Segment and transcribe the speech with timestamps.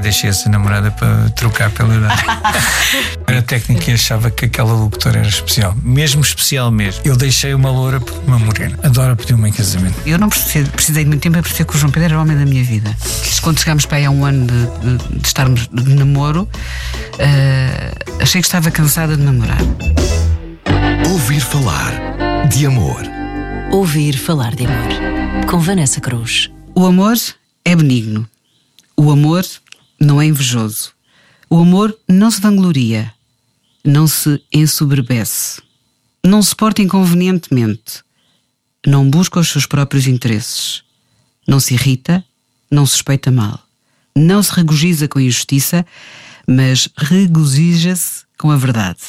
[0.00, 2.22] e deixei essa namorada para trocar pela idade.
[3.26, 7.02] era técnica e achava que aquela locutora era especial, mesmo especial mesmo.
[7.04, 8.78] Eu deixei uma loura por uma morena.
[8.82, 9.94] Adora pedir-me em casamento.
[10.06, 12.22] Eu não precisei, precisei de muito tempo para perceber que o João Pedro era o
[12.22, 12.96] homem da minha vida.
[13.42, 18.40] Quando chegámos para aí há um ano de, de, de estarmos de namoro, uh, achei
[18.40, 19.58] que estava cansada de namorar.
[21.10, 21.92] Ouvir falar
[22.48, 23.02] de amor.
[23.70, 25.46] Ouvir falar de amor.
[25.46, 26.50] Com Vanessa Cruz.
[26.74, 27.16] O amor
[27.64, 28.28] é benigno.
[28.96, 29.44] O amor
[30.00, 30.92] não é invejoso.
[31.48, 33.12] O amor não se vangloria.
[33.84, 35.60] Não se ensoberbece.
[36.24, 38.02] Não se porta inconvenientemente.
[38.86, 40.82] Não busca os seus próprios interesses.
[41.46, 42.24] Não se irrita,
[42.70, 43.60] não suspeita mal.
[44.16, 45.84] Não se regozija com a injustiça,
[46.46, 49.00] mas regozija-se com a verdade.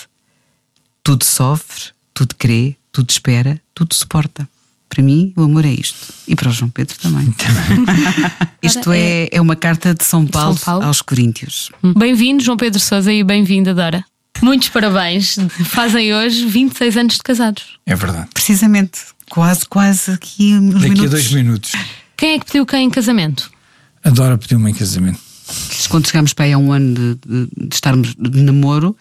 [1.03, 4.47] Tudo sofre, tudo crê, tudo espera, tudo suporta.
[4.93, 6.13] Para mim, o amor é isto.
[6.27, 7.33] E para o João Pedro também.
[8.61, 10.85] isto é, é uma carta de São Paulo, São Paulo.
[10.85, 11.71] aos Coríntios.
[11.97, 14.03] Bem-vindo, João Pedro Souza, e bem-vinda, Dora.
[14.41, 15.37] Muitos parabéns.
[15.63, 17.79] Fazem hoje 26 anos de casados.
[17.85, 18.27] É verdade.
[18.33, 18.99] Precisamente.
[19.29, 21.05] Quase, quase aqui uns Daqui minutos.
[21.05, 21.71] a dois minutos.
[22.17, 23.49] Quem é que pediu quem em casamento?
[24.03, 25.19] A Dora pediu-me em casamento.
[25.87, 28.95] Quando chegámos para aí há um ano de, de, de estarmos de namoro,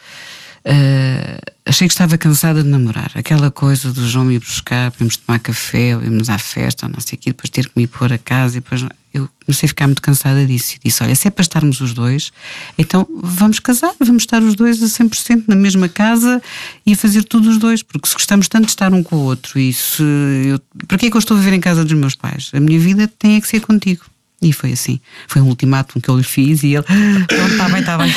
[0.62, 3.11] Uh, achei que estava cansada de namorar.
[3.14, 7.20] Aquela coisa do João me buscar, podemos tomar café, irmos à festa, não sei o
[7.20, 8.58] quê, depois ter que me pôr a casa.
[8.58, 10.77] E depois eu comecei a ficar muito cansada disso.
[10.77, 12.31] E disse: Olha, se é para estarmos os dois,
[12.77, 16.42] então vamos casar, vamos estar os dois a 100% na mesma casa
[16.84, 19.20] e a fazer tudo os dois, porque se gostamos tanto de estar um com o
[19.20, 20.03] outro, e se
[20.47, 22.50] eu, para que é que eu estou a viver em casa dos meus pais?
[22.53, 24.05] A minha vida tem é que ser contigo.
[24.43, 24.99] E foi assim.
[25.29, 28.15] Foi um ultimátum que eu lhe fiz e ele, pronto, está bem, está bem.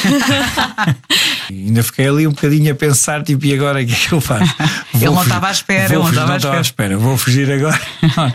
[1.52, 4.22] ainda fiquei ali um bocadinho a pensar, tipo, e agora o que é que eu
[4.22, 4.56] faço?
[4.94, 6.62] Vou ele não estava à espera, vou ele não estava à espera.
[6.62, 6.98] espera.
[6.98, 7.82] Vou fugir agora.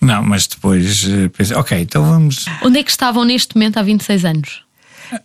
[0.00, 2.44] não, mas depois eh, pensei, ok, então vamos.
[2.62, 4.62] Onde é que estavam neste momento há 26 anos?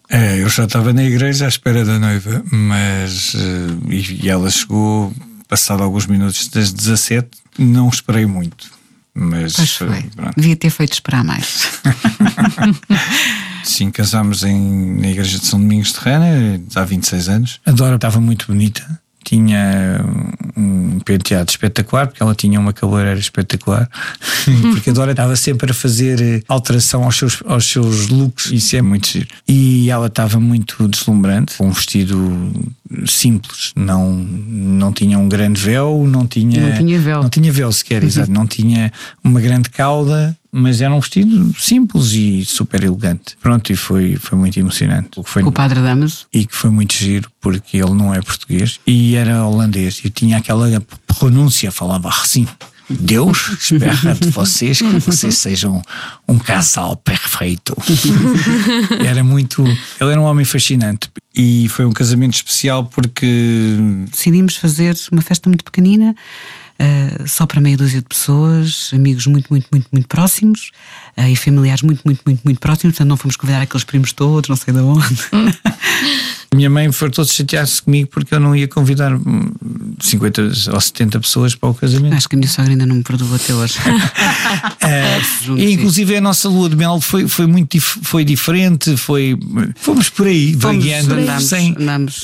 [0.10, 3.36] É, eu já estava na igreja à espera da noiva, mas.
[3.36, 5.14] Eh, e ela chegou,
[5.50, 7.28] passado alguns minutos das 17,
[7.58, 8.72] não esperei muito.
[9.18, 10.06] Mas, pois foi.
[10.36, 11.80] Devia ter feito esperar mais.
[13.64, 17.62] Sim, casámos em, na Igreja de São Domingos de Rana há 26 anos.
[17.66, 19.02] A Dora estava muito bonita.
[19.25, 20.00] Tinha
[20.56, 23.90] um penteado espetacular, porque ela tinha uma cabeleireira espetacular.
[24.72, 28.75] porque a Dora estava sempre a fazer eh, alteração aos seus, aos seus looks, isso
[28.75, 29.28] é muito giro.
[29.47, 32.52] E ela estava muito deslumbrante, com um vestido
[33.08, 36.69] simples, não, não tinha um grande véu, não tinha.
[36.69, 37.24] Não tinha véu.
[37.24, 38.07] Não tinha véu sequer, uhum.
[38.07, 38.31] exato.
[38.36, 38.92] Não tinha
[39.24, 43.36] uma grande cauda, mas era um vestido simples e super elegante.
[43.42, 45.20] Pronto, e foi, foi muito emocionante.
[45.20, 46.26] O, foi, o Padre Damas.
[46.32, 50.02] E que foi muito giro, porque ele não é português e era holandês.
[50.06, 52.48] E tinha aquela pronúncia, falava assim.
[52.90, 55.82] Deus espera de vocês que vocês sejam
[56.26, 57.76] um casal perfeito.
[59.06, 59.62] era muito.
[60.00, 63.76] Ele era um homem fascinante e foi um casamento especial porque.
[64.10, 66.16] Decidimos fazer uma festa muito pequenina.
[66.78, 70.72] Uh, só para meia dúzia de pessoas, amigos muito, muito, muito, muito próximos
[71.18, 72.96] uh, e familiares muito, muito, muito, muito próximos.
[72.96, 75.06] Portanto, não fomos convidar aqueles primos todos, não sei de onde.
[76.56, 79.12] Minha mãe fartou-se chatear-se comigo porque eu não ia convidar
[80.00, 80.42] 50
[80.74, 82.16] ou 70 pessoas para o casamento.
[82.16, 83.76] Acho que a minha sogra ainda não me perdoou até hoje.
[85.58, 89.38] e, inclusive a nossa lua de mel foi, foi muito foi diferente, foi,
[89.76, 91.16] fomos por aí, vagueando.
[91.42, 91.76] Sem,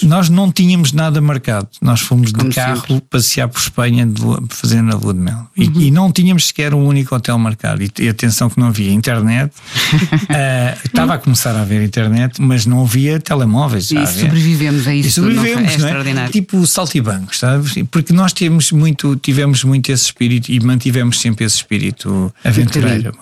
[0.04, 1.68] nós não tínhamos nada marcado.
[1.82, 3.02] Nós fomos Como de carro sempre.
[3.10, 4.08] passear por Espanha
[4.50, 5.48] fazendo a lua de mel.
[5.56, 5.82] E, uhum.
[5.82, 7.84] e, não tínhamos sequer um único hotel marcado.
[7.84, 9.54] E, e atenção que não havia internet.
[9.94, 13.92] uh, estava a começar a haver internet, mas não havia telemóveis.
[13.92, 15.10] Isso sobrevivemos a isso.
[15.10, 15.76] E sobrevivemos, não, é, não é?
[15.76, 16.32] extraordinário.
[16.32, 17.74] Tipo saltibancos, sabes?
[17.90, 23.14] Porque nós temos muito, tivemos muito esse espírito e mantivemos sempre esse espírito aventureiro.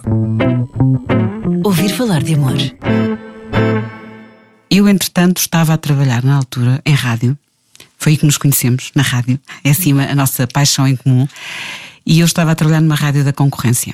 [1.64, 2.56] Ouvir falar de amor.
[4.70, 7.38] Eu, entretanto, estava a trabalhar na altura em rádio.
[7.98, 9.40] Foi aí que nos conhecemos, na rádio.
[9.64, 11.28] É assim a nossa paixão em comum.
[12.06, 13.94] E eu estava a trabalhar numa rádio da concorrência.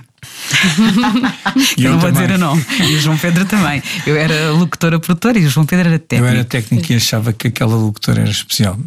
[1.77, 2.65] eu não vou dizer o nome.
[2.79, 3.81] E o João Pedro também.
[4.05, 6.25] Eu era locutora produtora e o João Pedro era técnico.
[6.25, 8.79] Eu era técnico e achava que aquela locutora era especial.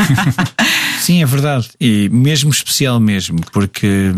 [1.00, 1.70] Sim, é verdade.
[1.80, 4.12] E mesmo especial mesmo, porque.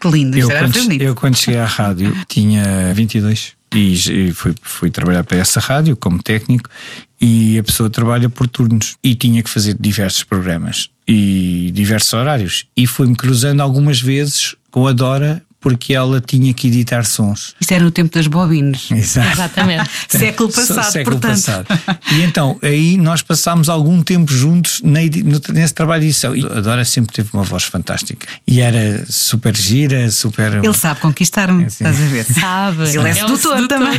[0.00, 5.24] Que lindo, eu, quando, eu quando cheguei à rádio tinha 22 e fui, fui trabalhar
[5.24, 6.70] para essa rádio como técnico
[7.20, 8.96] e a pessoa trabalha por turnos.
[9.02, 12.66] E tinha que fazer diversos programas e diversos horários.
[12.76, 17.54] E fui-me cruzando algumas vezes com a Dora porque ela tinha que editar sons.
[17.60, 18.90] Isto era no tempo das bobines.
[18.90, 19.32] Exato.
[19.32, 19.90] Exatamente.
[20.08, 21.66] século passado, século portanto.
[21.66, 21.66] passado.
[22.12, 26.36] E então, aí nós passámos algum tempo juntos nesse trabalho de edição.
[26.36, 28.26] E a Dora sempre teve uma voz fantástica.
[28.46, 30.64] E era super gira, super.
[30.64, 31.84] Ele sabe conquistar-me, É, sim.
[31.84, 32.24] estás a ver?
[32.38, 32.82] Sabe.
[32.88, 33.98] Ele é, um sedutor, também.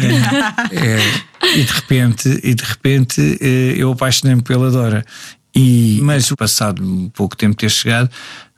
[0.71, 5.05] É, e de repente, e de repente eh, eu apaixonei-me pela Dora.
[5.55, 8.09] E, mas passado um pouco tempo de ter chegado,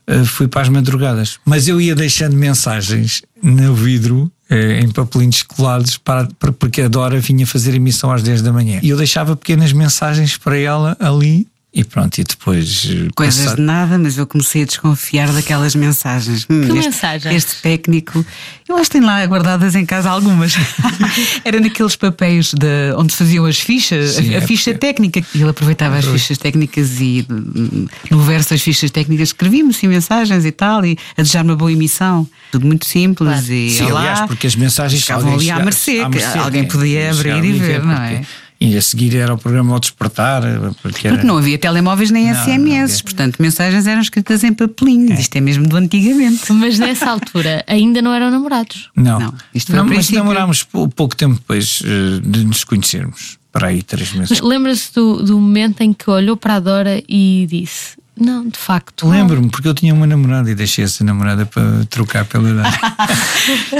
[0.06, 1.38] eh, fui para as madrugadas.
[1.44, 6.88] Mas eu ia deixando mensagens no vidro, eh, em papelinhos colados, para, para- porque a
[6.88, 8.78] Dora vinha fazer emissão às 10 da manhã.
[8.82, 11.46] E eu deixava pequenas mensagens para ela ali.
[11.74, 12.86] E pronto, e depois.
[12.90, 16.46] eh, Coisas passado- de nada, mas eu comecei a desconfiar daquelas mensagens.
[16.50, 17.34] Hum, Que este, mensagem?
[17.34, 18.26] Este técnico,
[18.68, 20.52] eu acho que tem lá guardadas em casa algumas.
[21.42, 24.86] Era naqueles papéis de, onde se faziam as fichas, Sim, a, a é ficha porque-
[24.86, 25.24] técnica.
[25.34, 29.88] E ele aproveitava as fichas técnicas e hum, no verso das fichas técnicas escrevia-me assim,
[29.88, 32.28] mensagens e tal, e a desejar uma boa emissão.
[32.50, 33.30] Tudo muito simples.
[33.30, 33.50] Claro.
[33.50, 36.62] E Sim, olá, aliás, porque as mensagens ficavam ali à mercê, à que mercê, alguém
[36.62, 38.22] é, podia abrir e ver, não porque- é?
[38.64, 40.42] E a seguir era o programa ao despertar,
[40.82, 43.02] porque, era, Porque não havia telemóveis nem Não, não SMS, havia.
[43.04, 45.18] portanto, mensagens eram escritas em papelinhos.
[45.18, 46.52] Isto é mesmo do antigamente.
[46.52, 48.90] Mas nessa altura ainda não eram namorados.
[48.94, 53.38] Não, Não, isto foi não mas namorámos pou- pouco tempo depois eh, de nos conhecermos.
[53.50, 54.30] Para aí, três meses.
[54.30, 58.58] Mas lembra-se do, do momento em que olhou para a Dora e disse: Não, de
[58.58, 59.06] facto.
[59.06, 62.78] não." Lembro-me, porque eu tinha uma namorada e deixei essa namorada para trocar pela idade.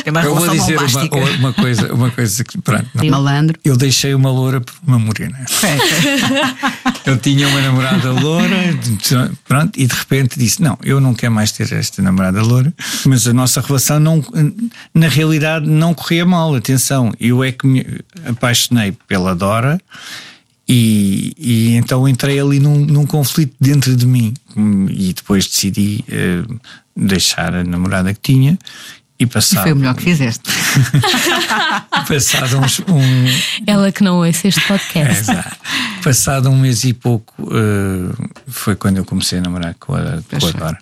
[0.05, 2.61] É eu vou dizer uma, uma coisa, uma coisa que.
[2.61, 3.05] Pronto, não.
[3.05, 3.59] Malandro.
[3.65, 5.39] Eu deixei uma loura por uma morena.
[7.05, 8.79] Eu tinha uma namorada loura,
[9.47, 12.73] pronto, e de repente disse: Não, eu não quero mais ter esta namorada loura,
[13.05, 14.25] mas a nossa relação não,
[14.95, 16.55] na realidade não corria mal.
[16.55, 17.85] Atenção, eu é que me
[18.25, 19.81] apaixonei pela Dora.
[20.75, 24.33] E, e então entrei ali num, num conflito dentro de mim
[24.89, 26.43] e depois decidi eh,
[26.97, 28.59] deixar a namorada que tinha
[29.19, 30.49] e E passar foi o melhor que fizeste.
[32.09, 35.31] passado uns, um, Ela que não ouça este é, podcast.
[35.31, 35.57] exato.
[36.03, 40.47] Passado um mês e pouco eh, foi quando eu comecei a namorar com a, com
[40.47, 40.51] a.
[40.53, 40.79] Dora.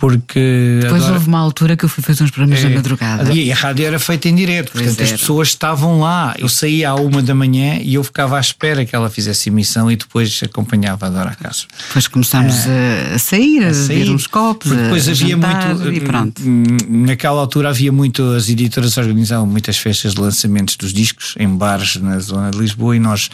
[0.00, 3.32] Porque Depois a Dora- houve uma altura que eu fui fazer uns programas é, madrugada.
[3.32, 5.18] E a rádio era feita em direto, Pois portanto as era.
[5.18, 6.36] pessoas estavam lá.
[6.38, 9.90] Eu saía à uma da manhã e eu ficava à espera que ela fizesse emissão
[9.90, 11.64] e depois acompanhava a Dora casa.
[11.88, 13.70] Depois começámos a, a sair, a, É.
[13.70, 14.10] a beber sair.
[14.10, 15.92] uns copos, Porque depois a havia jantar muito.
[15.92, 16.42] e pronto.
[16.46, 18.22] hum, Naquela altura havia muito.
[18.34, 22.94] As editoras organizavam muitas festas de lançamentos dos discos em bares na zona de Lisboa
[22.94, 23.28] e nós.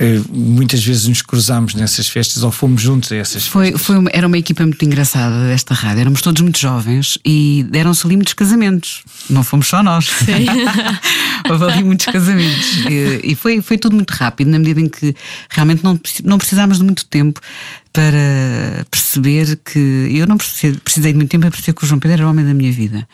[0.00, 3.82] Eh, Muitas vezes nos cruzámos nessas festas ou fomos juntos a essas Foi, festas.
[3.86, 6.00] foi uma- era uma equipa muito engraçada desta rádio.
[6.00, 9.02] Éramos todos muito jovens e deram-se ali muitos casamentos.
[9.28, 10.08] Não fomos só nós.
[11.48, 12.76] Houve ali muitos casamentos.
[12.88, 15.14] E, e foi, foi tudo muito rápido, na medida em que
[15.48, 17.40] realmente não, não precisámos de muito tempo
[17.92, 20.08] para perceber que.
[20.12, 22.30] Eu não precisei, precisei de muito tempo para perceber que o João Pedro era o
[22.30, 23.06] homem da minha vida.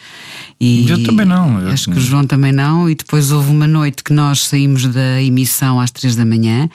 [0.61, 2.89] E Eu também não, eu- Acho que o João também não.
[2.89, 6.69] E depois houve uma noite que nós saímos da emissão às três da manhã.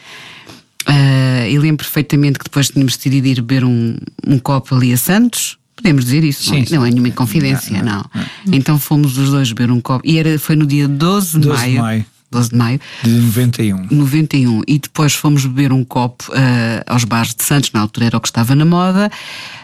[0.86, 3.96] Ah, e lembro perfeitamente que depois tínhamos decidido ir beber um,
[4.26, 5.58] um copo ali a Santos.
[5.76, 6.60] Podemos dizer isso, não, é?
[6.62, 6.76] Sim, sim.
[6.76, 8.04] não é nenhuma inconfidência, não.
[8.52, 10.02] Então fomos os dois beber um copo.
[10.08, 12.06] E era, foi no dia 12 de 12 de maio.
[12.32, 12.32] Maio.
[12.32, 12.82] 12 de maio.
[13.04, 13.88] De 91.
[13.92, 18.18] 91 e depois fomos beber um copo ah, aos bares de Santos, na altura era
[18.18, 19.12] o que estava na moda,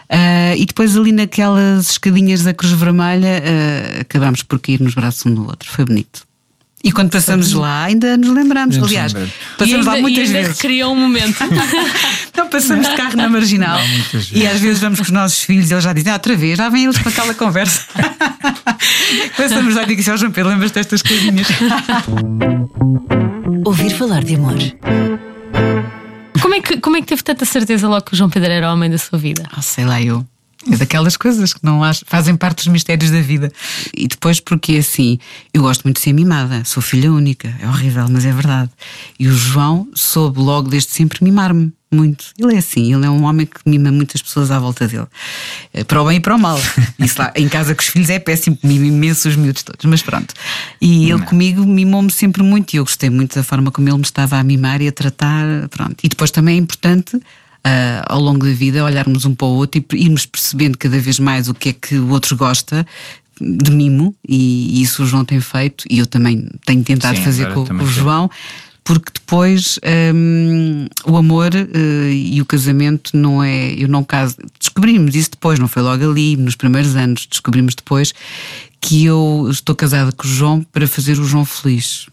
[0.08, 5.26] ah, e depois ali naquelas escadinhas da Cruz Vermelha ah, acabámos por cair nos braços
[5.26, 5.70] um do outro.
[5.70, 6.27] Foi bonito.
[6.84, 8.76] E quando passamos lá, ainda nos lembramos.
[8.76, 9.34] Ainda nos Aliás, lembramos.
[9.58, 10.58] passamos e lá ainda, muitas e ainda vezes.
[10.60, 11.36] criou um momento.
[12.38, 15.68] Então passamos de carro na marginal Não, e às vezes vamos com os nossos filhos
[15.68, 17.82] e eles já dizem, ah, outra vez, já vêm eles com aquela conversa.
[19.36, 21.48] passamos lá e digo assim, João Pedro, lembras destas coisinhas?
[23.64, 24.54] Ouvir falar de amor.
[26.40, 28.70] como, é que, como é que teve tanta certeza logo que o João Pedro era
[28.70, 29.42] o homem da sua vida?
[29.50, 30.24] Ah, sei lá eu.
[30.66, 33.52] É daquelas coisas que não acho, fazem parte dos mistérios da vida.
[33.96, 35.18] E depois, porque assim,
[35.54, 38.70] eu gosto muito de ser mimada, sou filha única, é horrível, mas é verdade.
[39.18, 42.26] E o João soube logo desde sempre mimar-me muito.
[42.38, 45.06] Ele é assim, ele é um homem que mima muitas pessoas à volta dele,
[45.72, 46.58] Eh, para o bem e para o mal.
[46.98, 50.02] Isso lá, em casa com os filhos é péssimo, mima imenso os miúdos todos, mas
[50.02, 50.34] pronto.
[50.80, 54.02] E ele comigo mimou-me sempre muito e eu gostei muito da forma como ele me
[54.02, 55.68] estava a mimar e a tratar.
[55.68, 55.96] Pronto.
[56.02, 57.18] E depois também é importante
[57.64, 61.18] ah, ao longo da vida olharmos um para o outro e irmos percebendo cada vez
[61.18, 62.86] mais o que é que o outro gosta
[63.40, 67.52] de mimo e, isso o João tem feito e eu também tenho tentado Sim, fazer
[67.52, 67.86] com, o.
[67.86, 68.30] João
[68.88, 69.78] porque depois
[70.14, 73.74] hum, o amor eh, e o casamento não é.
[73.74, 74.34] Eu não caso.
[74.58, 78.14] Descobrimos isso depois, não foi logo ali, nos primeiros anos, descobrimos depois
[78.80, 82.06] que eu estou casada com o João para fazer o João feliz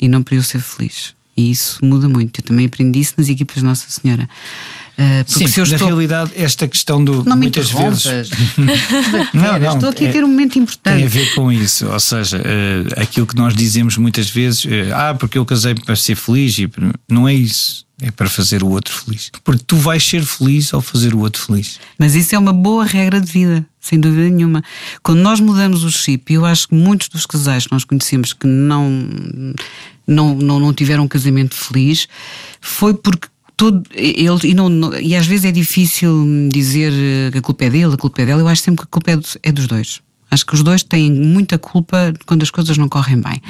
[0.00, 1.14] e não para eu ser feliz.
[1.36, 2.40] E isso muda muito.
[2.40, 4.26] Eu também aprendi isso nas equipas de Nossa Senhora.
[4.96, 5.80] Uh, Sim, se eu estou...
[5.80, 7.24] na realidade, esta questão do.
[7.24, 8.04] Não muitas vezes.
[9.34, 10.96] não, não, estou aqui é, a ter um momento importante.
[10.96, 11.86] Tem a ver com isso.
[11.88, 15.96] Ou seja, uh, aquilo que nós dizemos muitas vezes, uh, ah, porque eu casei para
[15.96, 16.70] ser feliz, e
[17.08, 17.84] não é isso.
[18.00, 19.30] É para fazer o outro feliz.
[19.42, 21.78] Porque tu vais ser feliz ao fazer o outro feliz.
[21.98, 24.62] Mas isso é uma boa regra de vida, sem dúvida nenhuma.
[25.02, 28.48] Quando nós mudamos o chip, eu acho que muitos dos casais que nós conhecemos que
[28.48, 29.08] não,
[30.06, 32.08] não, não, não tiveram um casamento feliz,
[32.60, 36.92] foi porque todo ele e, não, e às vezes é difícil dizer
[37.32, 38.40] que a culpa é dele, a culpa é dela.
[38.40, 40.00] Eu acho sempre que a culpa é, é dos dois.
[40.30, 43.40] Acho que os dois têm muita culpa quando as coisas não correm bem.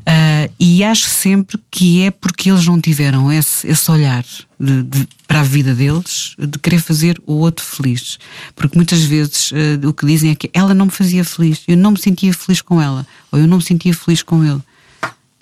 [0.00, 4.24] Uh, e acho sempre que é porque eles não tiveram esse, esse olhar
[4.58, 8.18] de, de, para a vida deles de querer fazer o outro feliz.
[8.56, 11.76] Porque muitas vezes uh, o que dizem é que ela não me fazia feliz, eu
[11.76, 14.60] não me sentia feliz com ela, ou eu não me sentia feliz com ele.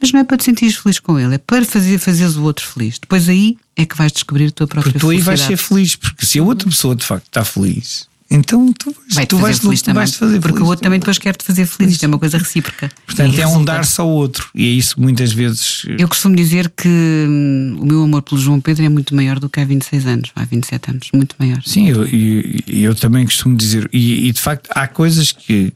[0.00, 2.66] Mas não é para te sentires feliz com ele, é para fazer fazeres o outro
[2.66, 2.98] feliz.
[2.98, 5.96] Depois aí é que vais descobrir a tua própria porque tu aí vais ser feliz,
[5.96, 9.80] porque se a outra pessoa de facto está feliz, então tu, Vai tu vais, feliz
[9.80, 11.92] tu vais fazer Porque feliz, o outro também depois quer te fazer feliz.
[11.92, 12.90] Isto é uma coisa recíproca.
[13.06, 14.50] Portanto, é um dar-se ao outro.
[14.54, 15.86] E é isso muitas vezes.
[15.98, 19.48] Eu costumo dizer que hum, o meu amor pelo João Pedro é muito maior do
[19.48, 21.08] que há 26 anos, há 27 anos.
[21.14, 21.62] Muito maior.
[21.64, 23.88] Sim, eu, eu, eu também costumo dizer.
[23.94, 25.72] E, e, de facto, há coisas que,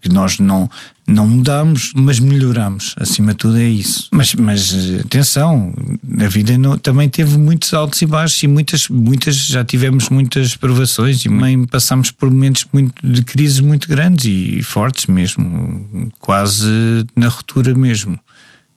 [0.00, 0.70] que nós não,
[1.06, 2.94] não mudamos, mas melhoramos.
[2.98, 4.08] Acima de tudo é isso.
[4.10, 5.72] Mas, mas atenção,
[6.20, 10.56] a vida não, também teve muitos altos e baixos e muitas, muitas já tivemos muitas
[10.56, 17.06] provações e também passamos por momentos muito, de crises muito grandes e fortes mesmo, quase
[17.14, 18.18] na ruptura mesmo.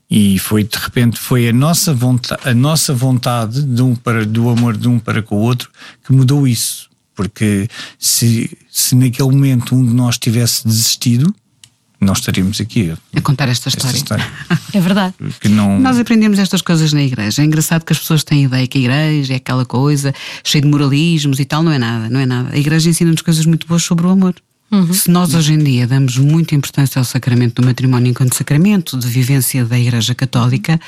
[0.10, 4.50] E foi de repente foi a nossa vontade, a nossa vontade de um para, do
[4.50, 5.70] amor de um para com o outro
[6.04, 6.90] que mudou isso.
[7.16, 7.68] Porque
[7.98, 11.34] se, se naquele momento um de nós tivesse desistido,
[12.00, 13.88] nós estaríamos aqui a contar esta história.
[13.88, 14.28] Esta história.
[14.74, 15.14] é verdade.
[15.50, 15.80] Não...
[15.80, 17.42] Nós aprendemos estas coisas na igreja.
[17.42, 20.14] É engraçado que as pessoas têm ideia que a igreja é aquela coisa
[20.44, 21.62] cheia de moralismos e tal.
[21.62, 22.50] Não é nada, não é nada.
[22.54, 24.34] A igreja ensina-nos coisas muito boas sobre o amor.
[24.72, 24.94] Uhum.
[24.94, 29.08] Se nós hoje em dia damos muita importância ao sacramento do matrimónio enquanto sacramento de
[29.08, 30.80] vivência da Igreja Católica,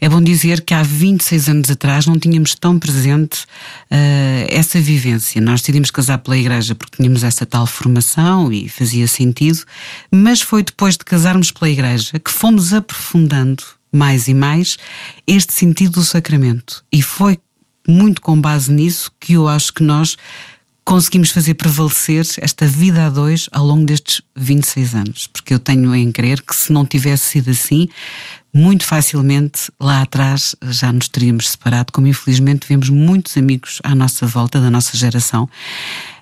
[0.00, 3.42] é bom dizer que há 26 anos atrás não tínhamos tão presente
[3.90, 5.42] uh, essa vivência.
[5.42, 9.62] Nós decidimos casar pela Igreja porque tínhamos essa tal formação e fazia sentido,
[10.10, 14.78] mas foi depois de casarmos pela Igreja que fomos aprofundando mais e mais
[15.26, 16.82] este sentido do sacramento.
[16.90, 17.38] E foi
[17.86, 20.16] muito com base nisso que eu acho que nós
[20.88, 25.26] conseguimos fazer prevalecer esta vida a dois ao longo destes 26 anos.
[25.26, 27.90] Porque eu tenho em crer que se não tivesse sido assim,
[28.54, 34.26] muito facilmente lá atrás já nos teríamos separado, como infelizmente vemos muitos amigos à nossa
[34.26, 35.44] volta, da nossa geração.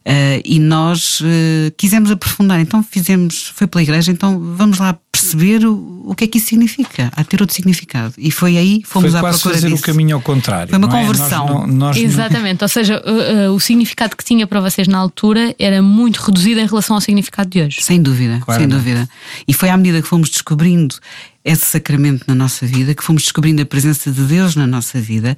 [0.05, 5.65] Uh, e nós uh, quisemos aprofundar, então fizemos, foi pela igreja, então vamos lá perceber
[5.67, 8.15] o, o que é que isso significa, a ter outro significado.
[8.19, 9.83] E foi aí, fomos foi à procura fazer disso.
[9.83, 10.69] o caminho ao contrário.
[10.69, 10.91] Foi uma é?
[10.91, 11.67] conversão.
[11.67, 13.03] Nós, nós Exatamente, ou seja,
[13.51, 17.01] o, o, significado que tinha para vocês na altura era muito reduzido em relação ao
[17.01, 17.83] significado de hoje.
[17.83, 18.61] Sem dúvida, claro.
[18.61, 19.09] sem dúvida.
[19.49, 20.97] E foi à medida que fomos descobrindo
[21.45, 25.37] esse sacramento na nossa vida, que fomos descobrindo a presença de Deus na nossa vida,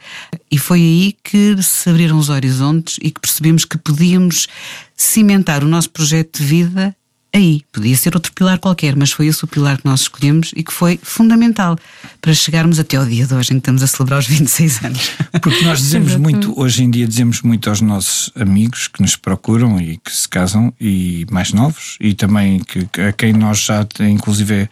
[0.51, 4.49] e foi aí que se abriram os horizontes e que percebemos que podíamos
[4.97, 6.97] cimentar o nosso projeto de vida
[7.35, 7.63] aí.
[7.73, 10.73] Podia ser outro pilar qualquer, mas foi esse o pilar que nós escolhemos e que
[10.73, 11.79] foi fundamental
[12.21, 15.11] para chegarmos até ao dia de hoje em que estamos a celebrar os 26 anos.
[15.43, 19.81] Porque nós dizemos muito, hoje em dia dizemos muito aos nossos amigos que nos procuram
[19.81, 24.69] e que se casam e mais novos e também que, a quem nós já inclusive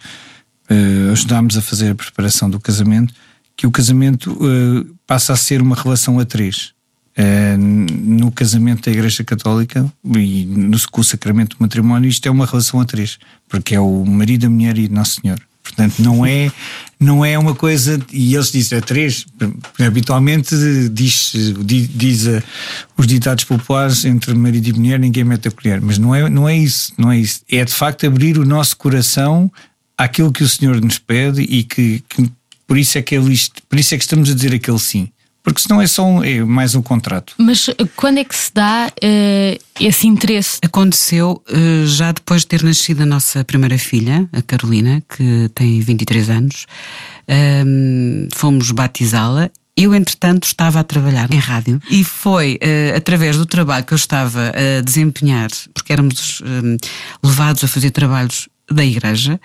[0.69, 3.13] uh, ajudámos a fazer a preparação do casamento,
[3.55, 6.76] que o casamento uh, passa a ser uma relação a três.
[7.17, 12.31] Uh, no casamento da Igreja Católica e no com o sacramento do matrimónio, isto é
[12.31, 13.17] uma relação a três,
[13.49, 15.41] porque é o marido, a mulher e Nosso Senhor.
[15.67, 16.51] Portanto, não é,
[16.99, 17.99] não é uma coisa.
[18.11, 19.25] E eles dizem a três.
[19.79, 20.55] Habitualmente
[20.91, 22.25] diz, diz, diz
[22.95, 25.81] os ditados populares entre marido e mulher, ninguém mete a colher.
[25.81, 26.93] Mas não é, não é isso.
[26.97, 27.41] Não é isso.
[27.49, 29.51] É de facto abrir o nosso coração
[29.97, 32.31] àquilo que o Senhor nos pede e que, que
[32.65, 33.37] por isso é que ele,
[33.69, 35.09] por isso é que estamos a dizer aquele sim.
[35.47, 37.33] Porque senão é só um, é mais um contrato.
[37.37, 40.59] Mas quando é que se dá uh, esse interesse?
[40.61, 45.79] Aconteceu uh, já depois de ter nascido a nossa primeira filha, a Carolina, que tem
[45.79, 46.65] 23 anos.
[47.65, 53.45] Um, fomos batizá-la eu, entretanto, estava a trabalhar em rádio e foi uh, através do
[53.45, 56.41] trabalho que eu estava a desempenhar, porque éramos
[57.23, 59.39] levados a fazer trabalhos da igreja,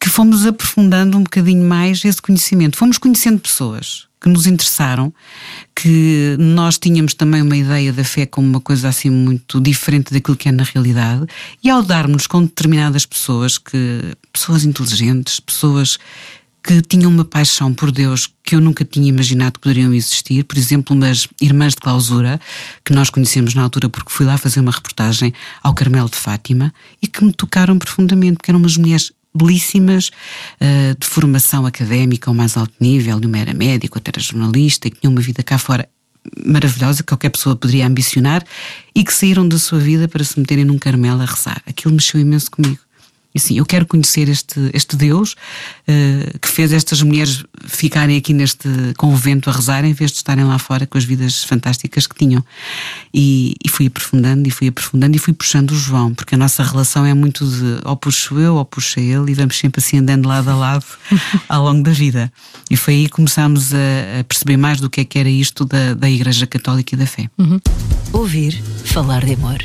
[0.00, 2.76] que fomos aprofundando um bocadinho mais esse conhecimento.
[2.76, 5.12] Fomos conhecendo pessoas que nos interessaram,
[5.74, 10.36] que nós tínhamos também uma ideia da fé como uma coisa assim muito diferente daquilo
[10.36, 11.26] que é na realidade,
[11.62, 15.98] e ao darmos com determinadas pessoas, que pessoas inteligentes, pessoas
[16.62, 20.44] que tinham uma paixão por Deus que eu nunca tinha imaginado que poderiam existir.
[20.44, 22.38] Por exemplo, umas irmãs de clausura,
[22.84, 26.72] que nós conhecemos na altura porque fui lá fazer uma reportagem ao Carmelo de Fátima
[27.00, 30.10] e que me tocaram profundamente, porque eram umas mulheres belíssimas,
[30.60, 34.90] uh, de formação académica ao mais alto nível, uma era médico, outra era jornalista e
[34.90, 35.88] que tinham uma vida cá fora
[36.44, 38.44] maravilhosa que qualquer pessoa poderia ambicionar
[38.94, 41.62] e que saíram da sua vida para se meterem num Carmelo a rezar.
[41.66, 42.78] Aquilo mexeu imenso comigo.
[43.34, 48.32] E assim, eu quero conhecer este, este Deus uh, que fez estas mulheres ficarem aqui
[48.32, 52.16] neste convento a rezar em vez de estarem lá fora com as vidas fantásticas que
[52.16, 52.44] tinham.
[53.14, 56.62] E, e fui aprofundando e fui aprofundando e fui puxando o João, porque a nossa
[56.64, 60.26] relação é muito de ou puxo eu ou puxa ele e vamos sempre assim andando
[60.26, 60.84] lado a lado
[61.48, 62.32] ao longo da vida.
[62.68, 65.64] E foi aí que começámos a, a, perceber mais do que é que era isto
[65.64, 67.28] da, da Igreja Católica e da fé.
[67.38, 67.60] Uhum.
[68.12, 69.58] Ouvir falar de amor.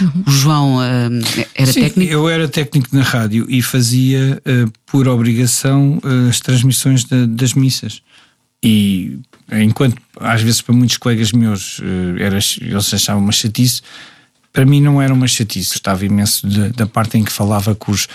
[0.00, 0.22] Uhum.
[0.26, 2.12] O João uh, era Sim, técnico?
[2.12, 7.54] Eu era técnico na rádio e fazia, uh, por obrigação, uh, as transmissões de, das
[7.54, 8.02] missas.
[8.62, 9.18] E
[9.52, 11.80] enquanto, às vezes, para muitos colegas meus,
[12.18, 13.80] era, eles achavam uma chatice,
[14.52, 15.72] para mim não era uma chatice.
[15.72, 18.08] Gostava imenso de, da parte em que falava com os,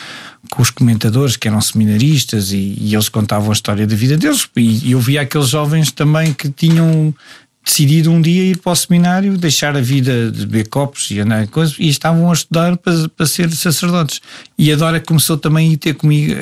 [0.50, 4.50] com os comentadores, que eram seminaristas, e, e eles contavam a história da vida deles.
[4.58, 7.14] E eu via aqueles jovens também que tinham
[7.64, 11.48] decidido um dia ir para o seminário, deixar a vida de beber copos e andar
[11.48, 14.22] coisas, e estavam a estudar para, para ser sacerdotes.
[14.58, 16.34] E a Dora começou também a ter comigo,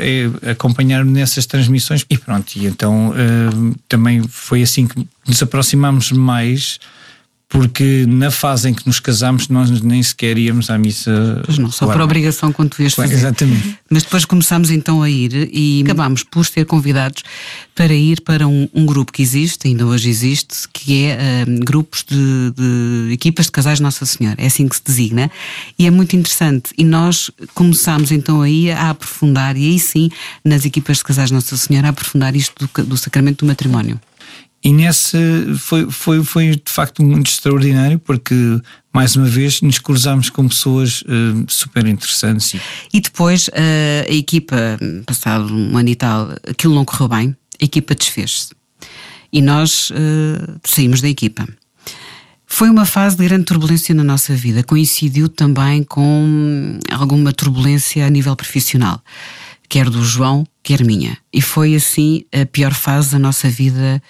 [0.46, 6.12] a acompanhar-me nessas transmissões, e pronto, e então uh, também foi assim que nos aproximámos
[6.12, 6.80] mais
[7.50, 11.42] porque na fase em que nos casámos nós nem sequer íamos à missa.
[11.44, 12.00] Pois não, só claro.
[12.00, 13.16] por obrigação quando tu ias fazer.
[13.16, 13.76] Exatamente.
[13.90, 17.24] Mas depois começámos então a ir e acabámos por ser convidados
[17.74, 22.06] para ir para um, um grupo que existe, ainda hoje existe, que é um, grupos
[22.08, 25.32] de, de, equipas de casais Nossa Senhora, é assim que se designa,
[25.78, 26.72] e é muito interessante.
[26.78, 30.12] E nós começámos então aí a aprofundar, e aí sim,
[30.46, 34.00] nas equipas de casais Nossa Senhora, a aprofundar isto do, do sacramento do matrimónio.
[34.64, 35.18] E nesse
[35.58, 38.36] foi, foi, foi de facto muito extraordinário porque
[38.94, 42.60] mais uma vez nos cruzámos com pessoas uh, super interessantes.
[42.92, 47.66] E, depois uh, a equipa, passado um ano e tal, aquilo não correu bem, a
[47.66, 48.50] equipa desfez-se.
[49.32, 51.48] E nós uh, saímos da equipa.
[52.46, 58.10] Foi uma fase de grande turbulência na nossa vida, coincidiu também com alguma turbulência a
[58.10, 59.00] nível profissional,
[59.70, 61.16] quer do João, quer minha.
[61.32, 64.02] E foi assim a pior fase da nossa vida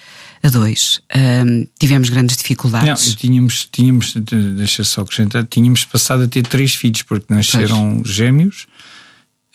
[0.42, 1.02] a dois.
[1.16, 3.08] Um, tivemos grandes dificuldades.
[3.08, 4.14] Não, tínhamos, tínhamos,
[4.56, 8.14] deixa só acrescentar, tínhamos passado a ter três filhos, porque nasceram pois.
[8.14, 8.68] gêmeos.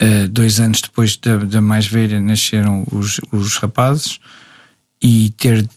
[0.00, 4.18] Uh, dois anos depois da, da, mais velha nasceram os, os rapazes
[5.00, 5.68] e ter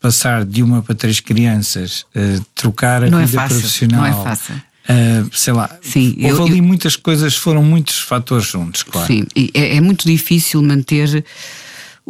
[0.00, 4.00] passar de uma para três crianças, uh, trocar a não é vida é fácil, profissional.
[4.00, 4.54] Não é fácil.
[4.54, 9.06] Uh, sei lá, Sim, houve eu, ali eu, muitas coisas, foram muitos fatores juntos, claro.
[9.06, 11.22] Sim, é, é muito difícil manter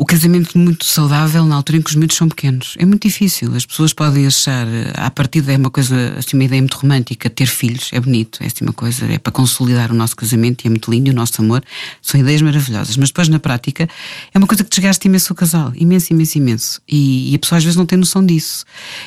[0.01, 2.75] o casamento muito saudável na altura em que os miúdos são pequenos.
[2.79, 3.55] É muito difícil.
[3.55, 7.45] As pessoas podem achar, à partida é uma coisa, assim, uma ideia muito romântica, ter
[7.45, 10.71] filhos é bonito, é assim uma coisa, é para consolidar o nosso casamento e é
[10.71, 11.63] muito lindo e o nosso amor.
[12.01, 12.97] São ideias maravilhosas.
[12.97, 13.87] Mas depois, na prática,
[14.33, 15.71] é uma coisa que desgasta imenso o casal.
[15.77, 16.81] Imenso, imenso, imenso.
[16.89, 18.65] E, e a pessoa às vezes não tem noção disso.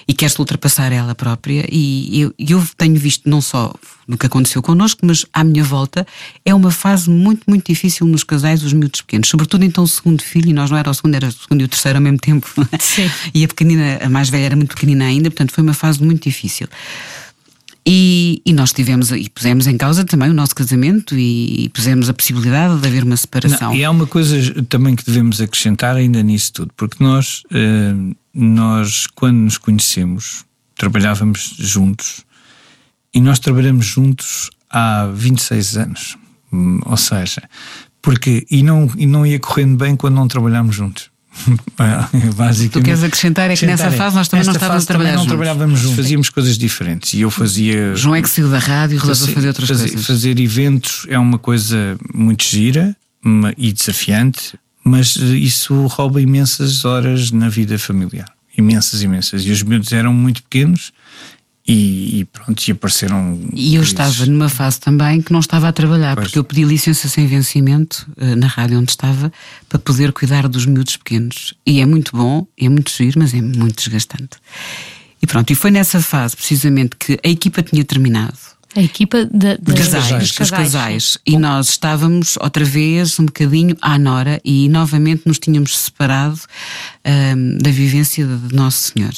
[0.07, 1.65] E quer-se ultrapassar ela própria.
[1.71, 3.73] E eu, eu tenho visto não só
[4.07, 6.05] do que aconteceu connosco, mas à minha volta
[6.45, 10.21] é uma fase muito, muito difícil nos casais, os miúdos pequenos, sobretudo então o segundo
[10.21, 12.19] filho, e nós não era o segundo, era o segundo e o terceiro ao mesmo
[12.19, 12.47] tempo.
[12.79, 13.09] Sim.
[13.33, 16.23] E a pequenina, a mais velha era muito pequenina ainda, portanto foi uma fase muito
[16.23, 16.67] difícil.
[17.85, 22.07] E, e, nós tivemos e pusemos em causa também o nosso casamento e, e pusemos
[22.07, 23.71] a possibilidade de haver uma separação.
[23.71, 27.93] Não, e há uma coisa também que devemos acrescentar ainda nisso tudo, porque nós, eh,
[28.33, 30.45] nós quando nos conhecemos,
[30.77, 32.23] trabalhávamos juntos
[33.13, 36.17] e nós trabalhamos juntos há 26 anos.
[36.51, 37.43] Hum, ou seja,
[38.01, 41.11] porque e não, e não ia correndo bem quando não trabalhámos juntos.
[42.35, 42.71] Basicamente.
[42.71, 45.79] Tu queres acrescentar é que nessa fase nós também não estávamos a trabalhar não trabalhávamos
[45.79, 45.95] juntos.
[45.95, 47.95] Fazíamos coisas diferentes e eu fazia.
[47.95, 50.05] João é que saiu da rádio e resolveu fazer outras fazer, coisas.
[50.05, 52.95] Fazer eventos é uma coisa muito gira
[53.57, 58.27] e desafiante, mas isso rouba imensas horas na vida familiar.
[58.55, 59.43] Imensas, imensas.
[59.43, 60.91] E os miúdos eram muito pequenos
[61.65, 63.39] e, e, pronto, e apareceram.
[63.53, 66.27] E eu estava numa fase também que não estava a trabalhar, pois.
[66.27, 69.31] porque eu pedi licença sem vencimento uh, na rádio onde estava
[69.69, 71.53] para poder cuidar dos miúdos pequenos.
[71.65, 74.37] E é muito bom, é muito giro, mas é muito desgastante.
[75.21, 78.37] E pronto, e foi nessa fase precisamente que a equipa tinha terminado.
[78.75, 81.17] A equipa de, de, de casais, dos casais.
[81.25, 86.39] E nós estávamos outra vez um bocadinho à Nora e novamente nos tínhamos separado
[87.05, 89.13] um, da vivência de Nosso Senhor.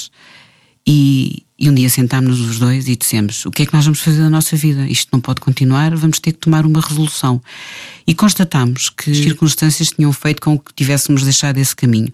[0.86, 4.02] E, E um dia sentámos-nos os dois e dissemos: o que é que nós vamos
[4.02, 4.86] fazer da nossa vida?
[4.90, 7.42] Isto não pode continuar, vamos ter que tomar uma resolução.
[8.06, 12.10] E constatámos que as circunstâncias tinham feito com que tivéssemos deixado esse caminho.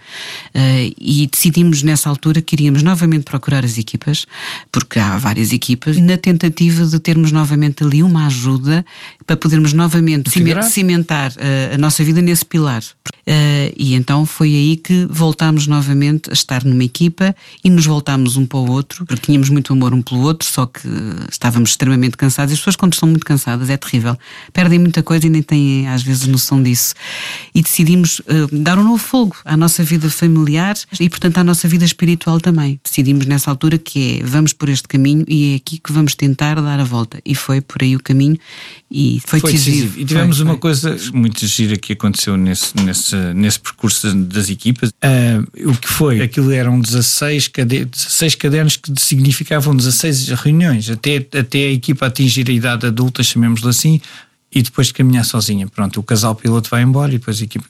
[0.56, 4.26] Uh, e decidimos nessa altura que iríamos novamente procurar as equipas,
[4.72, 8.86] porque há várias equipas, na tentativa de termos novamente ali uma ajuda
[9.26, 10.30] para podermos novamente
[10.64, 12.84] cimentar uh, a nossa vida nesse pilar.
[13.28, 18.38] Uh, e então foi aí que voltámos novamente a estar numa equipa e nos voltámos
[18.38, 20.88] um para o outro, porque tínhamos muito amor um pelo outro, só que
[21.32, 22.52] estávamos extremamente cansados.
[22.54, 24.18] As pessoas, quando estão muito cansadas, é terrível.
[24.52, 26.94] Perdem muita coisa e nem têm, às vezes, noção disso.
[27.56, 31.68] E decidimos uh, dar um novo fogo à nossa vida familiar e, portanto, à nossa
[31.68, 32.80] vida espiritual também.
[32.84, 36.56] Decidimos nessa altura que é vamos por este caminho e é aqui que vamos tentar
[36.56, 37.20] dar a volta.
[37.26, 38.38] E foi por aí o caminho
[38.90, 39.78] e foi, foi decisivo.
[39.78, 40.02] decisivo.
[40.02, 40.62] E tivemos foi, uma foi.
[40.62, 44.90] coisa muito gira que aconteceu nesse, nesse, nesse percurso das equipas.
[44.90, 46.22] Uh, o que foi?
[46.22, 52.50] Aquilo eram 16, cade 16 cadernos que significavam 16 reuniões, até, até a equipa atingir
[52.50, 54.02] a idade adulta, chamemos-lhe assim,
[54.52, 55.68] e depois de caminhar sozinha.
[55.68, 57.66] Pronto, o casal piloto vai embora e depois a equipa.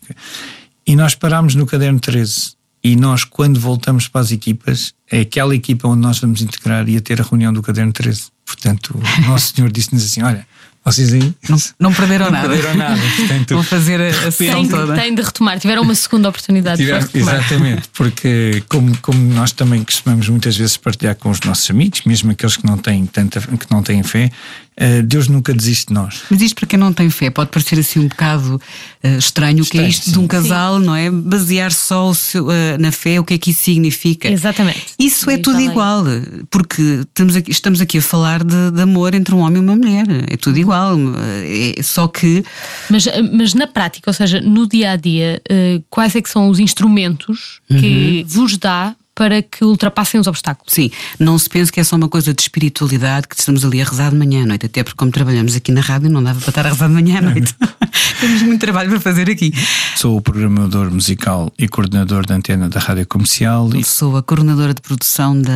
[0.87, 2.53] E nós parámos no caderno 13.
[2.83, 6.95] E nós, quando voltamos para as equipas, é aquela equipa onde nós vamos integrar e
[6.95, 8.23] a ter a reunião do caderno 13.
[8.45, 10.47] Portanto, o Nosso Senhor disse-nos assim: olha,
[10.83, 12.49] vocês aí não, não perderam não nada.
[12.49, 13.01] Perderam nada.
[13.15, 14.95] Portanto, Vão fazer a, a sessão toda.
[14.95, 17.35] Têm de retomar, tiveram uma segunda oportunidade Tiver, de retomar.
[17.35, 22.31] Exatamente, porque como, como nós também costumamos muitas vezes partilhar com os nossos amigos, mesmo
[22.31, 24.31] aqueles que não têm, tanta, que não têm fé,
[24.79, 26.23] uh, Deus nunca desiste de nós.
[26.31, 28.55] Mas isto para quem não tem fé pode parecer assim um bocado
[29.03, 30.13] uh, estranho, o que é isto sim.
[30.13, 30.85] de um casal, sim.
[30.87, 31.11] não é?
[31.11, 34.27] Basear só seu, uh, na fé, o que é que isso significa.
[34.27, 34.87] Exatamente.
[35.05, 36.03] Isso é tudo igual,
[36.49, 39.75] porque estamos aqui, estamos aqui a falar de, de amor entre um homem e uma
[39.75, 40.97] mulher, é tudo igual igual,
[41.43, 42.43] é, só que.
[42.89, 46.49] Mas, mas na prática, ou seja, no dia a dia, eh, quais é que são
[46.49, 48.27] os instrumentos que uhum.
[48.27, 50.73] vos dá para que ultrapassem os obstáculos.
[50.73, 53.85] Sim, não se pense que é só uma coisa de espiritualidade que estamos ali a
[53.85, 56.49] rezar de manhã à noite, até porque como trabalhamos aqui na rádio não dava para
[56.49, 57.55] estar a rezar de manhã à noite.
[58.19, 59.53] Temos muito trabalho para fazer aqui.
[59.95, 63.69] Sou o programador musical e coordenador da antena da Rádio Comercial.
[63.75, 63.83] E...
[63.83, 65.51] Sou a coordenadora de produção da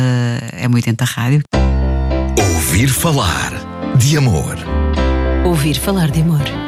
[0.62, 1.42] M80 Rádio.
[2.38, 3.52] Ouvir falar
[3.96, 4.56] de amor.
[5.44, 6.65] Ouvir falar de amor.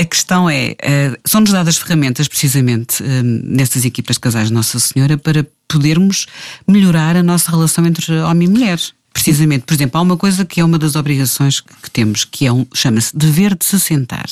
[0.00, 0.76] A questão é,
[1.24, 6.26] são-nos dadas ferramentas, precisamente, nestas equipas de casais de Nossa Senhora, para podermos
[6.66, 8.78] melhorar a nossa relação entre homem e mulher.
[9.12, 12.52] Precisamente, por exemplo, há uma coisa que é uma das obrigações que temos, que é
[12.52, 14.26] um, chama-se dever de se sentar,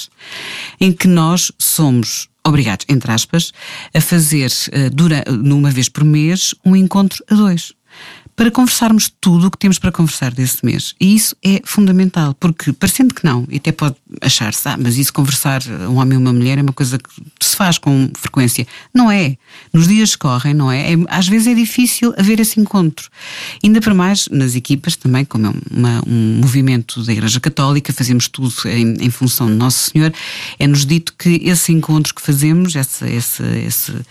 [0.81, 3.53] em que nós somos obrigados, entre aspas,
[3.95, 7.73] a fazer, uh, numa vez por mês, um encontro a dois
[8.35, 10.95] para conversarmos tudo o que temos para conversar desse mês.
[11.01, 15.12] E isso é fundamental, porque parecendo que não, e até pode achar-se, ah, mas isso
[15.12, 18.66] conversar um homem e uma mulher é uma coisa que se faz com frequência.
[18.95, 19.37] Não é.
[19.73, 20.92] Nos dias que correm, não é?
[20.92, 23.09] é às vezes é difícil haver esse encontro.
[23.62, 28.29] Ainda para mais nas equipas também, como é uma, um movimento da Igreja Católica, fazemos
[28.29, 30.12] tudo em, em função de Nosso Senhor,
[30.59, 34.07] é-nos dito que esse encontro que fazemos, essa, essa, essa,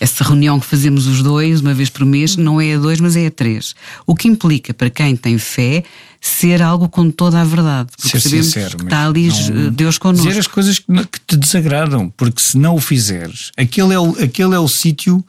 [0.00, 3.16] essa reunião que fazemos os dois, uma vez por mês, não é a dois, mas
[3.16, 3.65] é a três.
[4.06, 5.84] O que implica para quem tem fé
[6.20, 7.90] ser algo com toda a verdade.
[7.96, 10.26] Porque ser sabemos sincero, que está ali não, Deus connosco.
[10.26, 14.10] Dizer as coisas que, que, te desagradam, porque se não o fizeres, aquele é o,
[14.22, 15.24] aquele é o sítio,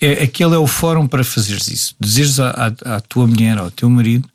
[0.00, 1.94] é, aquele é o fórum para fazeres isso.
[2.00, 2.50] Dizeres à,
[2.84, 4.28] à, à tua mulher, ao teu marido,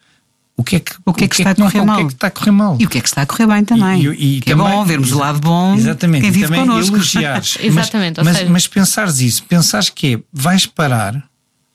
[0.60, 1.96] o que é que, o que, é que, está, a correr mal?
[1.96, 2.78] O que é que está a correr mal?
[2.78, 4.04] E o que é que está a correr bem também.
[4.04, 5.74] E, e, e que também, é bom vermos o lado bom.
[5.76, 6.24] Exatamente.
[6.24, 6.96] Quem vive também connosco.
[6.98, 7.58] elogiares.
[7.64, 8.22] exatamente.
[8.22, 11.24] Mas, mas, mas pensares isso, pensares que é, vais parar,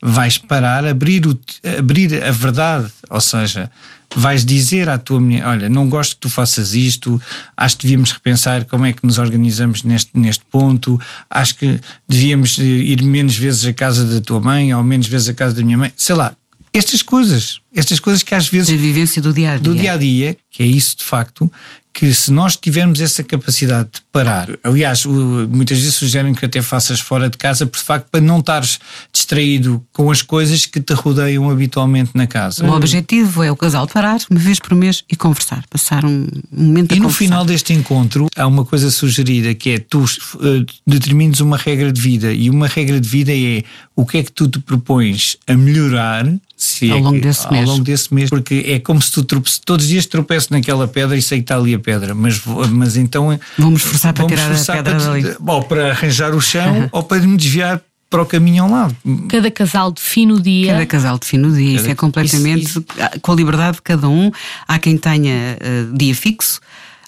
[0.07, 1.38] vais parar, abrir, o,
[1.79, 3.71] abrir a verdade, ou seja,
[4.14, 7.21] vais dizer à tua mulher: Olha, não gosto que tu faças isto,
[7.57, 12.59] acho que devíamos repensar como é que nos organizamos neste, neste ponto, acho que devíamos
[12.59, 15.79] ir menos vezes à casa da tua mãe ou menos vezes à casa da minha
[15.79, 16.37] mãe, sei lá.
[16.71, 18.75] Estas coisas, estas coisas que às vezes.
[18.75, 19.62] A vivência do dia a dia.
[19.62, 21.51] Do dia a dia, que é isso de facto,
[21.94, 26.98] que se nós tivermos essa capacidade de parar, aliás, muitas vezes sugerem que até faças
[26.98, 28.80] fora de casa, por facto, para não estares
[29.12, 32.66] distraído com as coisas que te rodeiam habitualmente na casa.
[32.66, 36.92] O objetivo é o casal parar uma vez por mês e conversar, passar um momento
[36.92, 37.18] E no conversar.
[37.18, 42.00] final deste encontro há uma coisa sugerida que é tu uh, determines uma regra de
[42.00, 43.62] vida e uma regra de vida é
[43.94, 46.26] o que é que tu te propões a melhorar
[46.57, 47.69] se ao, é longo, desse ao mês.
[47.69, 48.31] longo desse mês.
[48.31, 51.45] Porque é como se tu tropeças, todos os dias tropeço naquela pedra e sei que
[51.45, 52.40] está ali a pedra, mas,
[52.71, 53.38] mas então.
[53.59, 55.37] Vamos forçar para tirar a pedra para, dali.
[55.47, 58.97] Ou para arranjar o chão ou para me desviar para o caminho ao lado.
[59.29, 60.73] Cada casal define o dia.
[60.73, 61.71] Cada casal define o dia.
[61.71, 61.81] Cada...
[61.81, 63.21] Isso é completamente isso, isso.
[63.21, 64.31] com a liberdade de cada um.
[64.69, 66.61] Há quem tenha uh, dia fixo.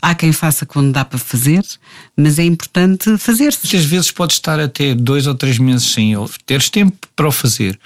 [0.03, 1.65] Há quem faça quando dá para fazer,
[2.17, 3.61] mas é importante fazer-se.
[3.65, 7.79] Muitas vezes pode estar até dois ou três meses sem teres tempo para o fazer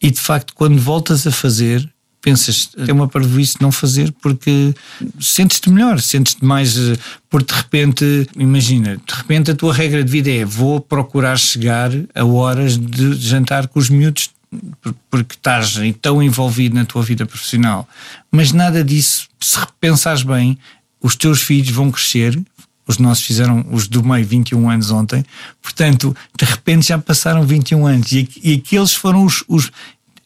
[0.00, 1.88] e de facto, quando voltas a fazer,
[2.20, 4.74] pensas, é uma parvoíce não fazer porque
[5.20, 6.76] sentes-te melhor, sentes-te mais.
[6.76, 6.96] Eh,
[7.30, 11.90] porque de repente, imagina, de repente a tua regra de vida é vou procurar chegar
[12.14, 14.30] a horas de jantar com os miúdos
[15.10, 17.86] porque estás tão envolvido na tua vida profissional.
[18.30, 20.58] Mas nada disso, se pensares bem,
[21.00, 22.38] os teus filhos vão crescer.
[22.88, 25.22] Os nossos fizeram, os do meio, 21 anos ontem.
[25.62, 28.10] Portanto, de repente já passaram 21 anos.
[28.10, 29.70] E, e aqueles foram os, os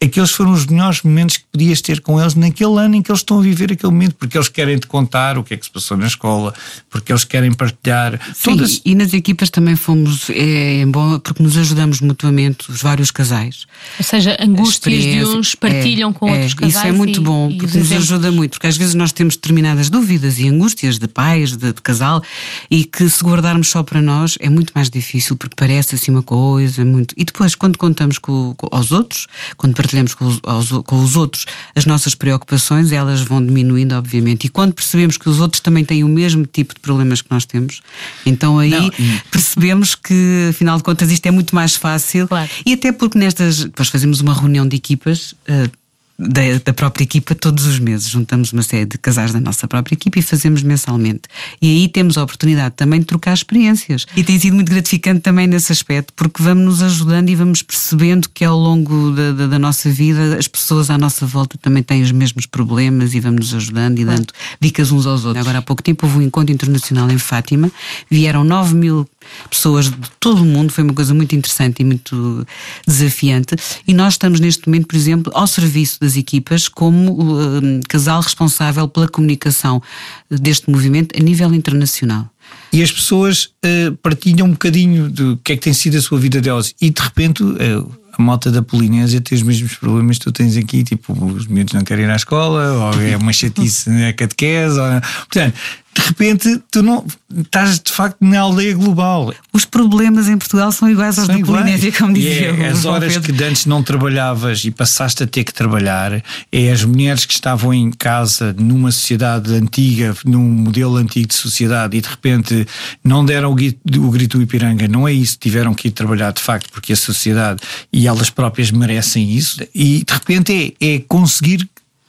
[0.03, 3.21] aqueles foram os melhores momentos que podias ter com eles naquele ano em que eles
[3.21, 5.71] estão a viver aquele momento, porque eles querem te contar o que é que se
[5.71, 6.53] passou na escola,
[6.91, 8.21] porque eles querem partilhar.
[8.35, 8.81] Sim, todas...
[8.85, 13.67] e nas equipas também fomos, é, é bom, porque nos ajudamos mutuamente, os vários casais.
[13.99, 16.77] Ou seja, angústias de uns partilham é, com é, outros casais.
[16.77, 19.37] Isso é muito e, bom, e porque nos ajuda muito, porque às vezes nós temos
[19.37, 22.23] determinadas dúvidas e angústias de pais, de, de casal,
[22.71, 26.23] e que se guardarmos só para nós é muito mais difícil, porque parece assim uma
[26.23, 27.15] coisa, muito.
[27.17, 31.16] E depois, quando contamos com, com aos outros, quando partilhamos com os, aos, com os
[31.16, 34.46] outros as nossas preocupações, elas vão diminuindo, obviamente.
[34.46, 37.44] E quando percebemos que os outros também têm o mesmo tipo de problemas que nós
[37.44, 37.81] temos,
[38.24, 38.90] então aí Não,
[39.31, 42.28] percebemos que, afinal de contas, isto é muito mais fácil.
[42.28, 42.48] Claro.
[42.64, 43.64] E até porque nestas.
[43.64, 45.33] Depois fazemos uma reunião de equipas.
[45.48, 45.82] Uh,
[46.28, 48.08] da, da, própria equipa todos os meses.
[48.08, 51.22] Juntamos uma série de casais da nossa própria equipa e fazemos mensalmente.
[51.61, 54.06] E aí temos a oportunidade também de trocar experiências.
[54.16, 58.28] E tem sido muito gratificante também nesse aspecto, porque vamos nos ajudando e vamos percebendo
[58.28, 62.02] que ao longo da, da, da nossa vida as pessoas à nossa volta também têm
[62.02, 65.42] os mesmos problemas e vamos nos ajudando e dando dicas uns aos outros.
[65.42, 67.70] Agora há pouco tempo houve um encontro internacional em Fátima,
[68.11, 69.08] vieram 9 mil
[69.48, 72.46] pessoas de todo o mundo, foi uma coisa muito interessante e muito
[72.87, 73.56] desafiante.
[73.87, 78.88] E nós estamos neste momento, por exemplo, ao serviço das equipas como uh, casal responsável
[78.88, 79.83] pela comunicação
[80.31, 82.29] deste movimento a nível internacional.
[82.72, 86.18] E as pessoas uh, partilham um bocadinho do que é que tem sido a sua
[86.18, 86.74] vida delas.
[86.80, 90.56] E de repente, uh, a malta da Polinésia tem os mesmos problemas que tu tens
[90.56, 94.78] aqui, tipo, os miúdos não querem ir à escola, ou é uma chatice na catequese.
[94.78, 95.00] Ou...
[95.00, 95.54] Portanto,
[95.94, 97.04] de repente tu não
[97.37, 99.32] estás de facto na aldeia global.
[99.52, 102.50] Os problemas em Portugal são iguais aos são da Polinésia, como dizia.
[102.50, 103.35] É, as horas Pedro.
[103.35, 107.74] que antes não trabalhavas e passaste a ter que trabalhar, é as mulheres que estavam
[107.74, 112.62] em casa numa sociedade antiga, num modelo antigo de sociedade e de repente
[113.03, 116.33] não deram o grito, o grito do Ipiranga, não é isso, tiveram que ir trabalhar
[116.33, 117.61] de facto porque a sociedade
[117.92, 121.68] e elas próprias merecem isso e de repente é, é conseguir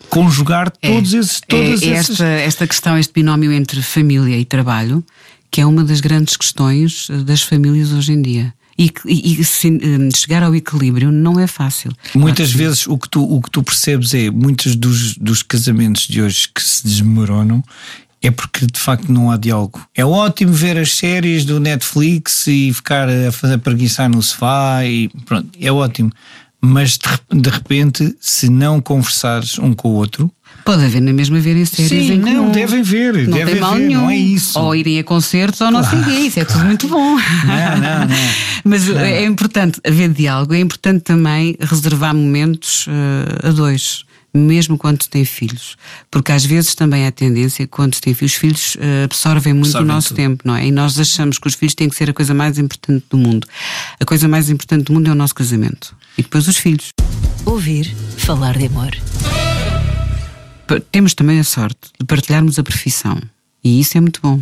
[0.10, 0.92] conjugar é.
[0.92, 1.42] todos é, esses.
[1.48, 5.04] Todas é, esta, esta questão, este binómio entre família e trabalho,
[5.50, 8.54] que é uma das grandes questões eh, das famílias hoje em dia.
[8.78, 11.92] E, e, e se, um, chegar ao equilíbrio não é fácil.
[12.16, 16.08] Muitas claro vezes o que, tu, o que tu percebes é muitos dos, dos casamentos
[16.08, 17.64] de hoje que se desmoronam
[18.24, 19.82] é porque de facto não há diálogo.
[19.94, 25.10] É ótimo ver as séries do Netflix e ficar a fazer preguiçar no sofá e
[25.26, 26.12] pronto, é ótimo
[26.66, 26.98] mas
[27.30, 30.32] de repente, se não conversares um com o outro.
[30.64, 33.74] Pode haver na mesma verem séries Sim, em não, devem ver, não devem tem mal
[33.76, 34.02] ver, nenhum.
[34.04, 34.58] não é isso.
[34.58, 37.18] Ou irem a concertos ou não sei o isso é tudo muito bom.
[37.18, 38.16] Não, não, não.
[38.64, 38.98] Mas não.
[38.98, 45.10] é importante haver diálogo, é importante também reservar momentos uh, a dois mesmo quando se
[45.10, 45.78] tem filhos.
[46.10, 49.90] Porque às vezes também há tendência, quando tem filhos, os filhos uh, absorvem muito absorvem
[49.90, 50.18] o nosso tudo.
[50.18, 50.66] tempo, não é?
[50.68, 53.48] E nós achamos que os filhos têm que ser a coisa mais importante do mundo.
[54.00, 55.96] A coisa mais importante do mundo é o nosso casamento.
[56.18, 56.90] E depois os filhos.
[57.46, 58.92] Ouvir falar de amor.
[60.92, 63.22] Temos também a sorte de partilharmos a profissão.
[63.64, 64.42] E isso é muito bom.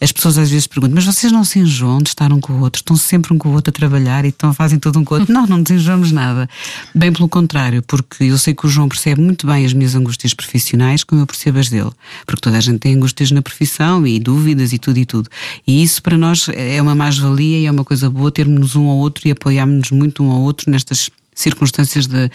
[0.00, 2.60] As pessoas às vezes perguntam, mas vocês não se enjoam de estar um com o
[2.60, 2.80] outro?
[2.80, 5.18] Estão sempre um com o outro a trabalhar e estão, fazem tudo um com o
[5.18, 5.32] outro?
[5.38, 6.48] Não, não nos enjoamos nada.
[6.94, 10.32] Bem pelo contrário, porque eu sei que o João percebe muito bem as minhas angústias
[10.32, 11.90] profissionais, como eu percebo as dele.
[12.24, 15.28] Porque toda a gente tem angústias na profissão e dúvidas e tudo e tudo.
[15.66, 18.96] E isso para nós é uma mais-valia e é uma coisa boa termos um ao
[18.96, 22.28] outro e apoiarmos-nos muito um ao outro nestas circunstâncias da,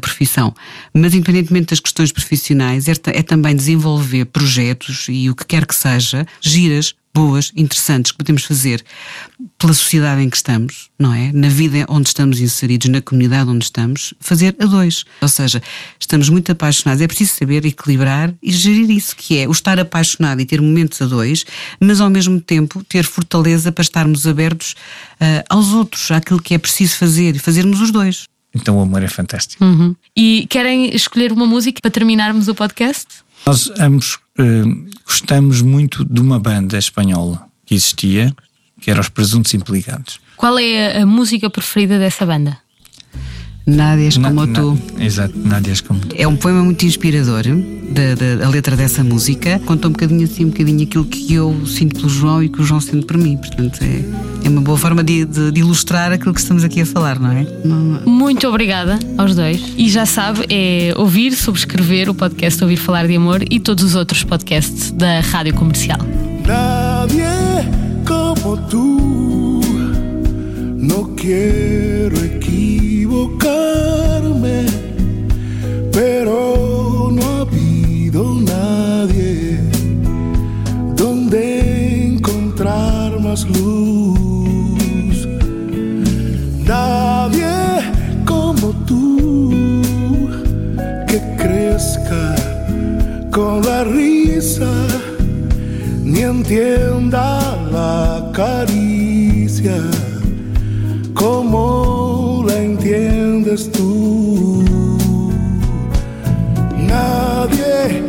[0.00, 0.54] profissão.
[0.94, 5.74] Mas, independentemente das questões profissionais, é, é também desenvolver projetos e o que quer que
[5.74, 8.84] seja, giras boas, interessantes que podemos fazer
[9.58, 11.32] pela sociedade em que estamos, não é?
[11.32, 15.04] Na vida onde estamos inseridos, na comunidade onde estamos, fazer a dois.
[15.20, 15.60] Ou seja,
[15.98, 17.02] estamos muito apaixonados.
[17.02, 21.02] É preciso saber equilibrar e gerir isso, que é o estar apaixonado e ter momentos
[21.02, 21.44] a dois,
[21.80, 24.76] mas ao mesmo tempo ter fortaleza para estarmos abertos
[25.20, 28.26] uh, aos outros, àquilo que é preciso fazer e fazermos os dois.
[28.54, 29.64] Então o amor é fantástico.
[29.64, 29.94] Uhum.
[30.16, 33.06] E querem escolher uma música para terminarmos o podcast?
[33.46, 38.34] Nós ambos uh, gostamos muito de uma banda espanhola que existia,
[38.80, 40.20] que era Os Presuntos Implicados.
[40.36, 42.58] Qual é a, música preferida dessa banda?
[43.68, 44.78] Nádias como na, tu.
[44.96, 46.16] Na, exato, Nádias como tu.
[46.18, 49.60] É um poema muito inspirador, da, da, a letra dessa música.
[49.66, 52.64] Conta um bocadinho assim, um bocadinho aquilo que eu sinto pelo João e que o
[52.64, 53.36] João sente por mim.
[53.36, 56.86] Portanto, é, é uma boa forma de, de, de, ilustrar aquilo que estamos aqui a
[56.86, 57.46] falar, não é?
[58.06, 59.60] Muito obrigada aos dois.
[59.76, 63.94] E já sabe, é ouvir, subscrever o podcast Ouvir Falar de Amor e todos os
[63.94, 65.98] outros podcasts da Rádio Comercial.
[66.46, 67.22] Nadie
[68.06, 69.60] como tú,
[70.78, 72.16] no quiero
[73.18, 74.66] equivocarme,
[75.92, 79.60] pero no ha habido nadie
[80.96, 85.26] donde encontrar más luz.
[86.64, 87.46] Nadie
[88.24, 89.80] como tú
[91.06, 92.34] que crezca
[93.32, 94.70] con la risa
[96.04, 99.76] ni entienda la caricia
[101.14, 101.77] como
[103.58, 104.64] entiendes tú.
[106.76, 108.07] Nadie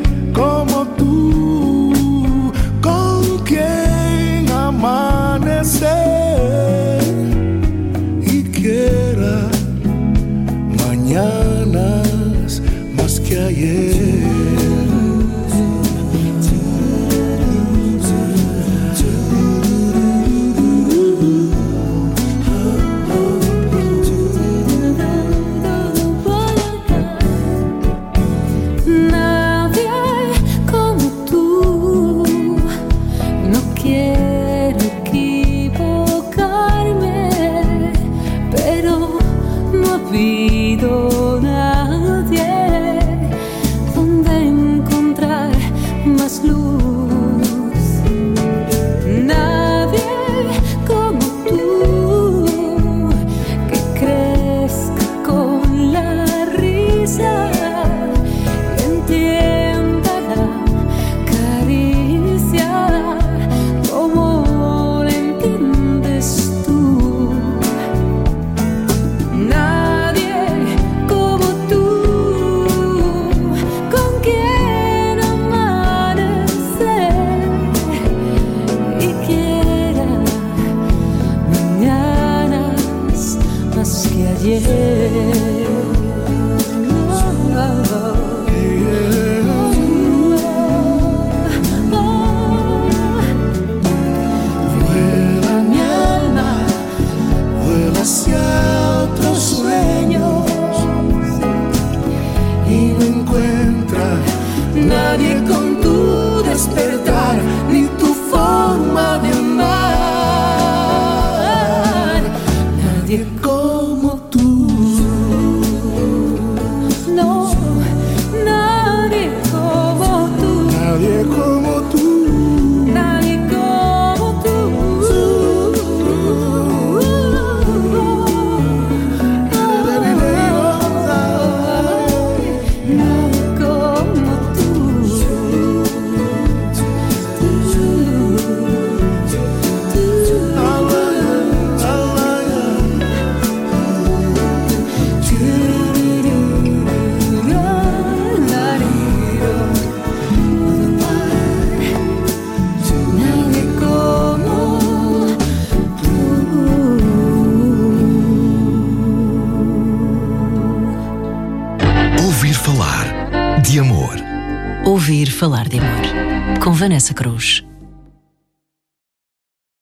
[166.80, 167.69] Vanessa Cruz.